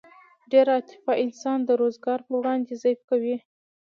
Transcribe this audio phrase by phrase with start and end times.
[0.51, 3.35] ډېره عاطفه انسان د روزګار په وړاندې ضعیف کوي